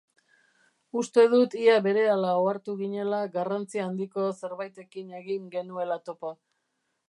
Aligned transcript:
Uste 1.01 1.25
dut 1.33 1.51
ia 1.65 1.75
berehala 1.87 2.31
ohartu 2.45 2.75
ginela 2.81 3.21
garrantzi 3.37 3.85
handiko 3.87 4.27
zerbaitekin 4.41 5.15
egin 5.23 5.49
genuela 5.59 6.03
topo. 6.11 6.37